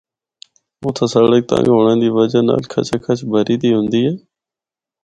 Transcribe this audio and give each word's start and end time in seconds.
اُتھا 0.85 1.05
سڑک 1.13 1.43
تنگ 1.49 1.67
ہونڑے 1.73 1.95
دی 2.01 2.09
وجہ 2.17 2.41
نال 2.47 2.63
کھچاکھچ 2.71 3.19
بھری 3.29 3.55
دی 3.61 3.69
ہوندی 3.73 4.01
ہے۔ 4.07 4.13